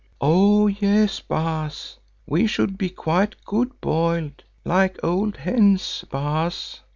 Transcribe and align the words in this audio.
"Oh! 0.19 0.65
yes, 0.65 1.19
Baas, 1.19 1.99
we 2.25 2.47
should 2.47 2.75
be 2.75 2.89
quite 2.89 3.35
good 3.45 3.79
boiled—like 3.81 4.97
old 5.03 5.37
hens, 5.37 6.03
Baas. 6.09 6.79